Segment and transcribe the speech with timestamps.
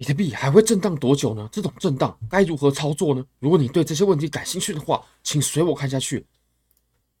[0.00, 1.46] 比特币还会震荡多久呢？
[1.52, 3.22] 这种震荡该如何操作呢？
[3.38, 6.24] 如果你对这些问题感兴趣的话，请随我看下去。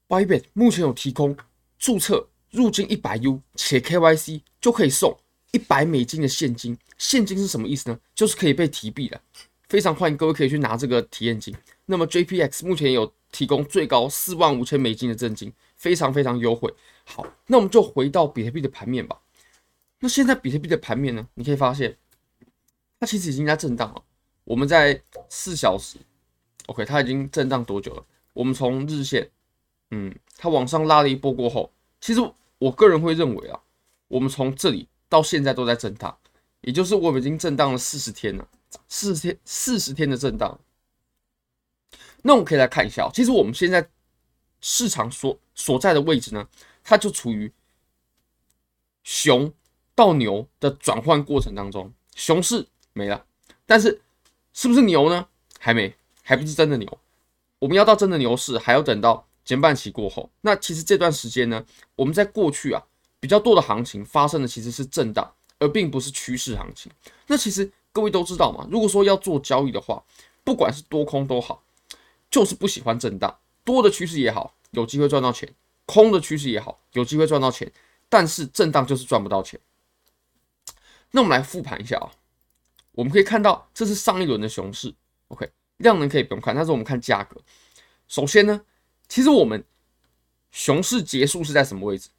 [0.08, 1.36] Bybit 目前有提供
[1.78, 5.14] 注册入金一百 U 且 KYC 就可以送
[5.52, 6.78] 一百美金的现金。
[6.96, 7.98] 现金是什么意思呢？
[8.14, 9.20] 就是可以被提币的。
[9.68, 11.54] 非常欢迎各位可以去拿这个体验金。
[11.84, 16.72] 那么 JPX 目前有提供最高四万五千美金的赠金，非常非常优惠。
[17.04, 19.18] 好，那我们就回到比特币的盘面吧。
[19.98, 21.28] 那现在比特币的盘面呢？
[21.34, 21.94] 你可以发现。
[23.00, 24.04] 它其实已经在震荡了。
[24.44, 25.96] 我们在四小时
[26.66, 28.04] ，OK，它已经震荡多久了？
[28.34, 29.30] 我们从日线，
[29.90, 32.20] 嗯，它往上拉了一波过后，其实
[32.58, 33.58] 我个人会认为啊，
[34.08, 36.14] 我们从这里到现在都在震荡，
[36.60, 38.46] 也就是我们已经震荡了四十天了，
[38.86, 40.60] 四十天，四十天的震荡。
[42.22, 43.88] 那我们可以来看一下，其实我们现在
[44.60, 46.46] 市场所所在的位置呢，
[46.84, 47.50] 它就处于
[49.04, 49.50] 熊
[49.94, 52.66] 到牛的转换过程当中，熊市。
[53.00, 53.24] 没了，
[53.64, 54.02] 但是
[54.52, 55.26] 是不是牛呢？
[55.58, 56.98] 还没，还不是真的牛。
[57.58, 60.28] 我们要到真的牛市，还要等到减半期过后。
[60.42, 61.64] 那其实这段时间呢，
[61.96, 62.82] 我们在过去啊
[63.18, 66.92] 比较多的行情发生的其实是震荡，而并不是趋势行情。
[67.26, 70.02] 那其实各位都知道嘛，如果说要做交易的话，
[70.44, 71.62] 不管是多空都好，
[72.30, 73.38] 就是不喜欢震荡。
[73.64, 75.48] 多的趋势也好，有机会赚到钱；
[75.86, 77.72] 空的趋势也好，有机会赚到钱。
[78.08, 79.60] 但是震荡就是赚不到钱。
[81.12, 82.10] 那我们来复盘一下啊。
[82.92, 84.92] 我们可以看到，这是上一轮的熊市
[85.28, 87.40] ，OK，量能可以不用看，但是我们看价格。
[88.08, 88.60] 首先呢，
[89.08, 89.64] 其实我们
[90.50, 92.10] 熊市结束是在什么位置？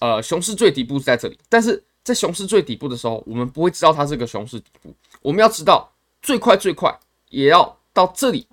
[0.00, 4.92] 呃，熊市最底部是在这里，但是在熊市最底部的时候，我们不会知道它是个熊市底部。
[5.22, 6.98] 我们要知道，最快最快
[7.30, 8.46] 也要到这里，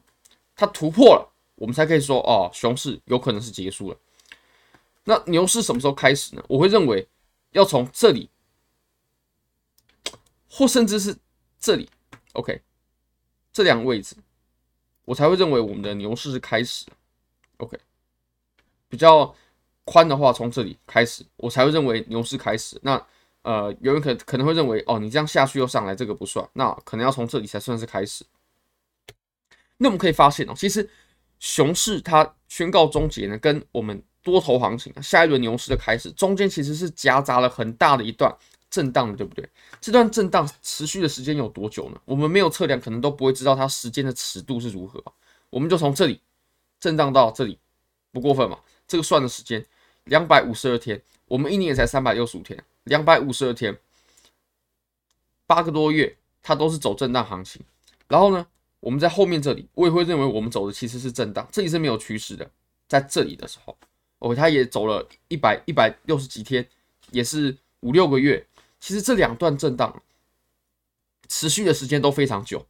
[0.56, 3.98] 它突破了，我们才可以说哦，熊市有可能是结束了。
[5.04, 6.44] 那牛市什么时候开始呢？
[6.48, 7.08] 我会认为
[7.52, 8.30] 要从这里，
[10.48, 11.18] 或甚至是。
[11.64, 11.90] 这里
[12.34, 12.62] ，OK，
[13.54, 14.18] 这两个位置，
[15.06, 16.86] 我才会认为我们的牛市是开始
[17.56, 17.80] ，OK，
[18.90, 19.34] 比较
[19.86, 22.78] 宽的话，从这里开始，我才会认为牛市开始。
[22.84, 23.02] 那
[23.44, 28.26] 呃，有人可可能会认为，哦，你这样下去又上来，这个不算，那可能要从这里才算是开始。
[29.78, 30.90] 那我们可以发现哦，其实
[31.40, 38.36] 熊市它宣告终结呢，跟我们多头行情下一轮牛市的开始中间其实是夹杂了很大的一段。
[38.74, 39.48] 震荡的对不对？
[39.80, 42.02] 这段震荡持续的时间有多久呢？
[42.06, 45.00] 我们没有测量，可能都不会知道它时间的尺度是如何。
[45.52, 46.20] 我们就从这里
[46.80, 47.60] 震荡到这里，
[48.12, 48.58] 不过分嘛？
[48.88, 49.64] 这个算的时间
[50.06, 53.78] 两百五十二天，我们一年也才三百六十五天，两百五十二天，
[55.46, 57.62] 八个多月，它都是走震荡行情。
[58.08, 58.44] 然后呢，
[58.80, 62.50] 我们在后面这里，我也会认为我们走的其实是震荡，这里是没有趋势的。
[62.88, 63.78] 在这里的时候
[64.18, 66.68] ，OK，它也走了一百一百六十几天，
[67.12, 68.44] 也是五六个月。
[68.84, 70.04] 其实这两段震荡
[71.30, 72.68] 持续的时间都非常久，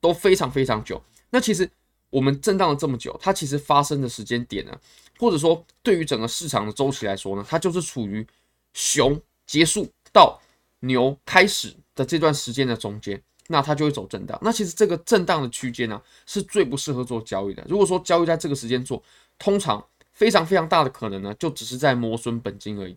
[0.00, 1.00] 都非常非常久。
[1.30, 1.70] 那其实
[2.10, 4.76] 我们震荡了这么久，它其实发生的时间点呢，
[5.16, 8.26] 或者说对于整个市场的周期来说呢，它就是处于
[8.72, 9.16] 熊
[9.46, 10.42] 结束到
[10.80, 14.36] 牛开始的这段时间的中间，那它就会走震荡。
[14.42, 17.64] 那其实这个震荡的区间呢，是最不适合做交易的。
[17.68, 19.00] 如果说交易在这个时间做，
[19.38, 22.96] 通常非常非常大的可能呢，就只是在磨损本金而已。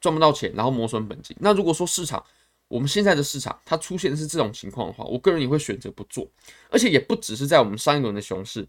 [0.00, 1.36] 赚不到钱，然后磨损本金。
[1.40, 2.24] 那如果说市场，
[2.68, 6.28] 我们现在的市场它出现的是这种情况的话，我个人也会选择不做。
[6.70, 8.66] 而且也不只是在我们上一轮的熊市，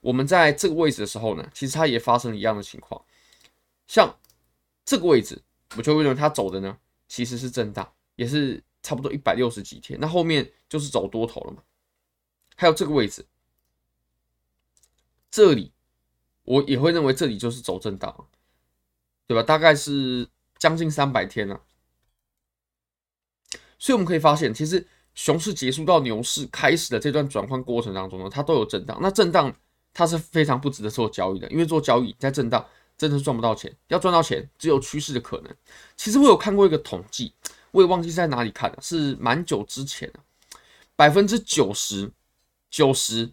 [0.00, 3.00] 我们在这个位置的时候呢，其实它也发生了一样的情况。
[3.86, 4.18] 像
[4.84, 5.40] 这个位置，
[5.76, 6.76] 我就会认为它走的呢，
[7.08, 9.98] 其实是震荡，也是差不多一百六十几天。
[10.00, 11.62] 那后面就是走多头了嘛。
[12.56, 13.24] 还有这个位置，
[15.30, 15.72] 这里
[16.42, 18.28] 我也会认为这里就是走震荡，
[19.26, 19.42] 对吧？
[19.42, 20.28] 大概是。
[20.58, 21.60] 将近三百天了，
[23.78, 28.98] 所以我们可以发现，其实熊市结束到牛市开始的这段转换过程当中呢，它都有震荡。
[29.00, 29.54] 那震荡
[29.92, 33.74] 它是非常不值得做交易的，因为做交易在震荡真的是赚不到钱。
[33.88, 35.54] 要赚到钱，只有趋势的可能。
[35.96, 37.32] 其实我有看过一个统计，
[37.70, 40.20] 我也忘记在哪里看了，是蛮久之前了。
[40.96, 42.10] 百分之九十
[42.70, 43.30] 九十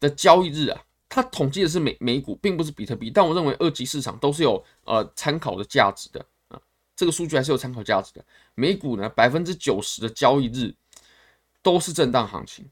[0.00, 0.82] 的交易日啊。
[1.08, 3.10] 它统计的是美美股，并不是比特币。
[3.10, 6.22] 但我认为二级市场都是有呃参考的价值的，
[6.96, 8.24] 这个数据还是有参考价值的。
[8.54, 10.74] 美股呢，百分之九十的交易日
[11.62, 12.68] 都是震荡行情，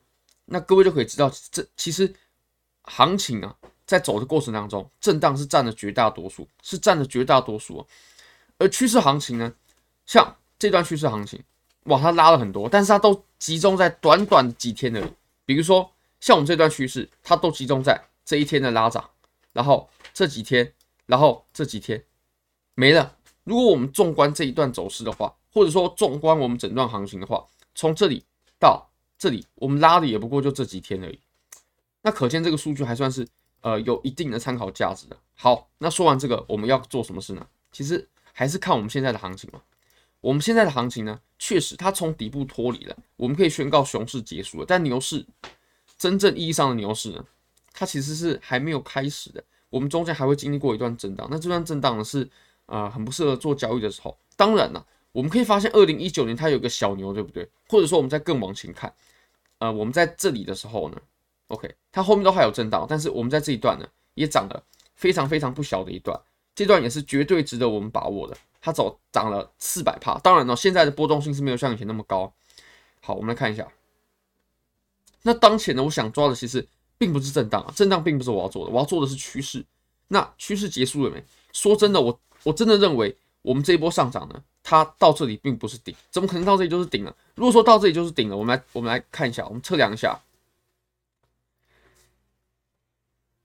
[0.47, 2.13] 那各位就可以知道，这其实
[2.85, 3.55] 行情啊，
[3.87, 7.87] 在走的过程当中，震荡是占了绝大多数，是占了绝大多数啊。
[8.59, 9.53] 而趋势行情呢，
[10.07, 11.43] 像这段趋势行情，
[11.85, 15.13] 哇，它拉了很多，但是它都集中在短短几天而已。
[15.45, 18.03] 比如说像我们这段趋势，它都集中在。
[18.27, 19.11] 这一天的拉涨，
[19.53, 20.73] 然后这几天，
[21.05, 22.03] 然后这几天
[22.75, 23.15] 没了。
[23.45, 27.45] 如果我们纵观这一段走势的话，或者说纵观我们整段行情的话，
[27.75, 28.25] 从这里
[28.59, 31.19] 到这里我们拉的也不过就这几天而已。
[32.03, 33.27] 那可见这个数据还算是
[33.61, 35.17] 呃有一定的参考价值的。
[35.35, 37.47] 好，那说完这个，我们要做什么事呢？
[37.73, 39.61] 其实还是看我们现在的行情嘛。
[40.21, 44.65] 我们现在的行情呢，确实它从底部脱离了，我们可以宣告熊市结束了。
[44.67, 45.27] 但牛市
[45.99, 47.25] 真正意义上的牛市呢，
[47.73, 49.45] 它其实是还没有开始的。
[49.69, 52.27] 我们中间还会经历过一段震荡，那这段震荡呢是
[52.67, 54.17] 啊、很不适合做交易的时候。
[54.37, 57.49] 当然了，我们可以发现二零一九年它有个小牛，对不对？
[57.69, 58.93] 或者说我们再更往前看，
[59.59, 60.97] 呃，我们在这里的时候呢
[61.49, 64.63] ，OK，它后面都还有震荡，但是我们在这一段呢也涨了
[64.95, 66.21] 非常非常不小的一段，
[66.55, 68.37] 这段也是绝对值得我们把握的。
[68.61, 72.33] 它走涨了四百帕，当然了，现在的波动性是没有像以前那么高。
[73.01, 73.69] 好，我们来看一下。
[75.23, 79.65] 那当前呢，我想抓的其实并不是震荡啊，震荡并不是我要做的，我要做的是趋势。
[80.09, 81.23] 那趋势结束了没？
[81.53, 87.15] 说真的，我我真的认为我们这一波上涨呢，它到这里并不是顶，怎么可能到这里就是顶了？
[87.35, 90.21] 如果说到这里就是顶了，我们来我们来看一下，我们测量一下，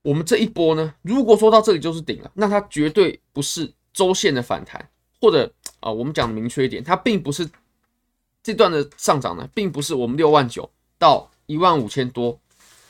[0.02, 4.88] 我们这一波呢，如果说到这里就是顶了，那它绝对不是周线的反弹。
[5.22, 7.46] 或者啊、我们讲明确一点，它并不是
[8.42, 12.40] 这段的上涨呢，并不是我们六万九到一万五千多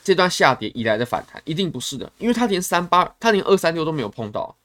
[0.01, 4.55] 这段下跌以来的反弹，一定不是的，因为它连三八，它连二三六都没有碰到，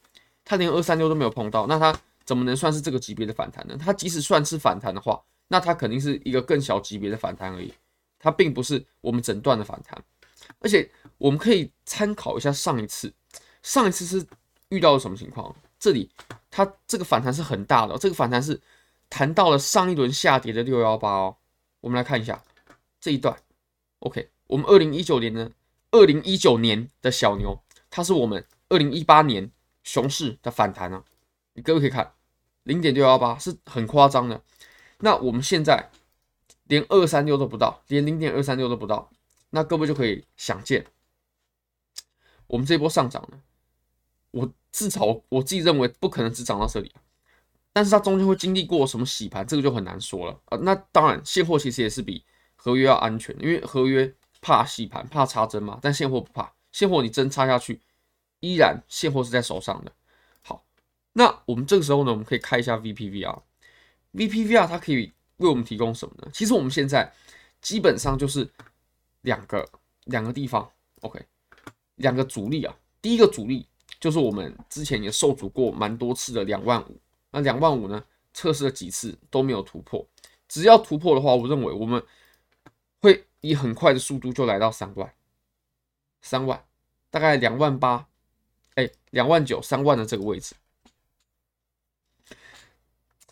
[0.49, 3.77] 它连二三六都没有碰到，那它怎么能算是这个级别的反弹呢？
[3.77, 7.73] 它即使算是反弹的话，那它肯定是一个更小级别的反弹而已，
[8.17, 10.01] 它并不是我们整段的反弹，
[10.61, 13.13] 而且我们可以参考一下上一次，
[13.61, 14.25] 上一次是
[14.69, 15.53] 遇到了什么情况？
[15.77, 16.09] 这里
[16.49, 18.61] 它这个反弹是很大的，这个反弹是
[19.09, 21.35] 弹到了上一轮下跌的六幺八哦。
[21.81, 22.41] 我们来看一下
[23.01, 23.37] 这一段
[23.99, 25.51] ，OK，我们二零一九年呢，
[25.91, 29.51] 二零一九年的小牛，它是我们二零一八年
[29.87, 31.03] 熊市的反弹啊。
[31.53, 32.13] 你各位可以看
[32.63, 34.41] 零点六幺八是很夸张的。
[34.99, 35.89] 那我们现在
[36.65, 39.09] 连二三六都不到，连零点二三六都不到，
[39.51, 40.85] 那各位就可以想见，
[42.47, 43.39] 我们这波上涨呢，
[44.31, 44.53] 我。
[44.69, 46.93] 至少我自己认为不可能只涨到这里，
[47.73, 50.57] 但是它中间会经历过什么洗盘，这个就很难说了啊。
[50.61, 52.23] 那当然，现货其实也是比
[52.55, 57.81] 合约要安全，因为合约怕洗盘、怕插针嘛，但现货不怕，现货你针插下去，
[58.39, 59.91] 依然现货是在手上的。
[60.41, 60.65] 好，
[61.13, 66.29] 那我们这个时候呢，我们可以开一下 VPVR，VPVR 它可以为我们提供什么呢？
[66.33, 67.13] 其实我们现在
[67.61, 68.49] 基本上就是
[69.21, 69.69] 两个
[70.05, 71.25] 两个地方，OK，
[71.95, 73.67] 两个阻力啊，第一个阻力。
[73.99, 77.01] 就是我们之前也受阻过蛮多次的两万五，
[77.31, 80.07] 那两万五呢，测试了几次都没有突破。
[80.47, 82.05] 只要突破的话，我认为我们
[83.01, 85.11] 会以很快的速度就来到三万，
[86.21, 86.63] 三万，
[87.09, 88.07] 大概两万八，
[88.77, 90.55] 哎，两万九，三万的这个位置。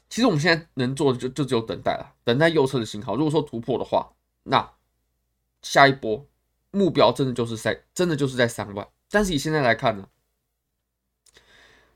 [0.10, 3.16] 其实我们现在能做的就就只有等待了，等待右侧的信号。
[3.16, 4.12] 如果说突破的话，
[4.44, 4.74] 那
[5.62, 6.26] 下一波
[6.72, 8.88] 目标真的就是在真的就是在三万。
[9.12, 10.10] 但是以现在来看呢？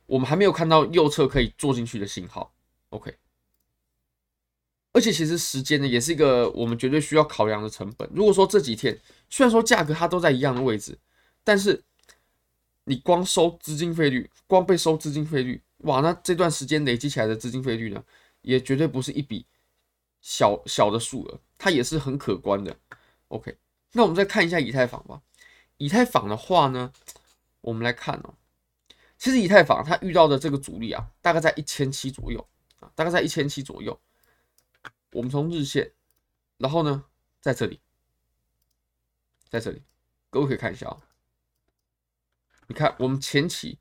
[0.06, 2.54] 我们还没有看到右侧可以做进去的信号
[2.90, 3.18] ，OK。
[4.92, 8.08] 而且其实时间呢，也是一个我们绝对需要考量的成本。
[8.14, 9.00] 如果说这几天
[9.30, 11.00] 虽然说价格它都在一样的位置，
[11.44, 11.84] 但是
[12.90, 18.04] 你光收资金费率，光被收资金费率，哇，那这段时间累积起来的资金费率呢，
[18.42, 19.46] 也绝对不是一笔
[20.22, 22.76] 小小的数额，它也是很可观的
[23.28, 23.56] ，OK。
[23.92, 25.22] 那我们再看一下以太坊吧。
[25.78, 26.92] 以太坊的话呢，
[27.62, 28.34] 我们来看哦。
[29.20, 32.44] 其实以太坊它遇到的这个阻力啊，大概在一千七左右
[32.80, 34.00] 啊，大概在一千七左右。
[35.12, 35.92] 我们从日线，
[36.58, 37.06] 然后呢，
[37.40, 37.80] 在这里，
[39.48, 39.84] 在这里，
[40.32, 40.98] 各位可以看一下啊。
[42.70, 43.80] 你看我们前期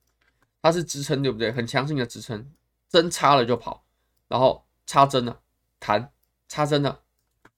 [0.62, 1.52] 它是支撑，对不对？
[1.52, 2.50] 很强劲的支撑，
[2.88, 3.85] 针插了就跑，
[4.26, 5.40] 然后插针了，
[5.78, 6.11] 弹，
[6.49, 7.02] 插针了，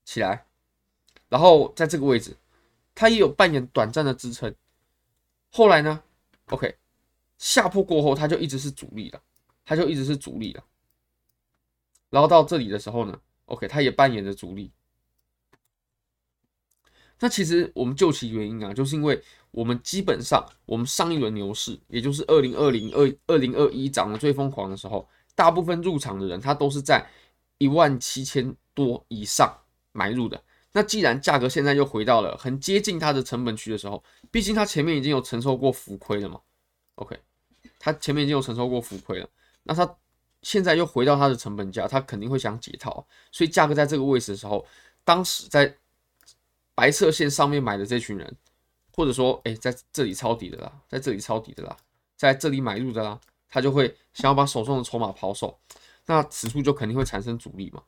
[0.04, 0.44] 起来，
[1.28, 2.37] 然后在这个位置，
[2.96, 4.52] 它也有扮演短暂的支撑。
[5.50, 6.02] 后来呢
[6.49, 6.76] ，OK。
[7.38, 9.22] 下破过后，它就一直是阻力了，
[9.64, 10.64] 它就一直是阻力了。
[12.10, 14.72] 然后到这里的时候呢，OK，它也扮演着阻力。
[17.20, 27.06] 那其实我们究其原因啊，就是因为我们基本上我们上一轮牛市，也就是二零二零二二零二一涨得最疯狂的时候，大部分入场的人他都是在
[27.58, 29.54] 一万七千多以上
[29.92, 30.42] 买入的。
[30.72, 36.40] 那既然价格现在又回到了很接近它的成本区的时候，毕竟它前面已经有承受过浮亏了嘛
[36.94, 37.18] ，OK。
[37.78, 39.28] 它前面已经有承受过浮亏了，
[39.64, 39.96] 那它
[40.42, 44.64] 现在又回到它的成本价，它肯定会想解套，所以价格在这个位置的时候，
[45.02, 45.74] 当时在
[46.80, 48.37] 白色线上面买的这群人，
[48.94, 51.76] 或者说哎、在这里抄底的啦，在这里抄底的啦，
[52.16, 53.20] 在这里买入的啦，
[53.50, 55.60] 他就会想要把手中的筹码抛售，
[56.06, 57.82] 那此处就肯定会产生阻力嘛。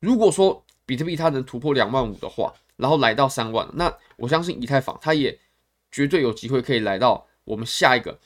[0.00, 5.38] 如果说比特币它能突破两万五的话，然后来到三万，那我相信以太坊它也
[5.92, 8.18] 绝对有机会可以来到我们下一个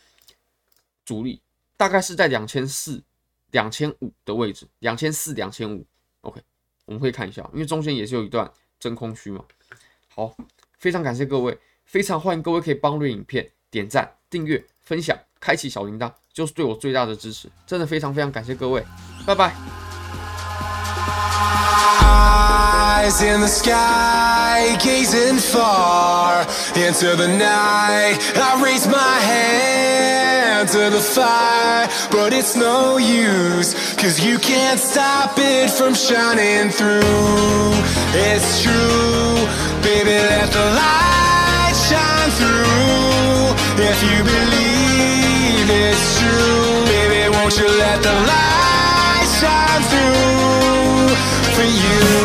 [1.05, 1.43] 阻力，
[1.76, 3.02] 大概是在两千四、
[3.50, 5.85] 两千五的位置，两千四、两千五。
[6.21, 6.40] OK，
[6.85, 9.45] 我们会看一下，因为中间也是有一段真空区嘛。
[10.19, 10.35] 好，
[10.81, 18.85] 非常感谢各位，非常欢迎各位可以帮录影片点赞、订阅、分享、开启小铃铛，就是对我最大的支持，真的非常非常感谢各位，
[19.25, 19.55] 拜拜。
[22.99, 26.43] Eyes in the sky, gazing far
[26.75, 28.19] into the night.
[28.35, 35.35] I raise my hand to the fire, but it's no use, cause you can't stop
[35.37, 37.71] it from shining through.
[38.26, 39.47] It's true,
[39.81, 43.55] baby, let the light shine through.
[43.90, 51.14] If you believe it's true, baby, won't you let the light shine through
[51.55, 52.18] for you?